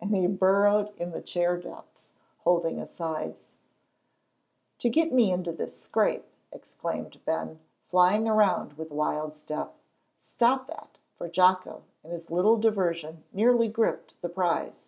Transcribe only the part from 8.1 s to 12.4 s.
around with a wild step. "Stop that," for Jocko in this